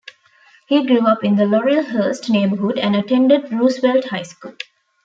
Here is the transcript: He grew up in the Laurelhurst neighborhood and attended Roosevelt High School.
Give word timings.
He 0.67 0.83
grew 0.83 1.05
up 1.05 1.23
in 1.23 1.35
the 1.35 1.43
Laurelhurst 1.45 2.27
neighborhood 2.27 2.79
and 2.79 2.95
attended 2.95 3.51
Roosevelt 3.53 4.05
High 4.05 4.23
School. 4.23 4.55